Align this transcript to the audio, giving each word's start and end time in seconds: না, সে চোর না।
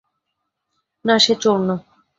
না, 1.05 1.15
সে 1.23 1.33
চোর 1.35 1.57
না। 1.67 1.75